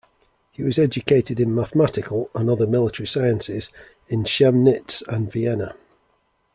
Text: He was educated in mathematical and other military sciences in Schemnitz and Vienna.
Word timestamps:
He 0.51 0.63
was 0.63 0.79
educated 0.79 1.39
in 1.39 1.53
mathematical 1.53 2.31
and 2.33 2.49
other 2.49 2.65
military 2.65 3.05
sciences 3.05 3.69
in 4.07 4.23
Schemnitz 4.25 5.03
and 5.07 5.31
Vienna. 5.31 5.75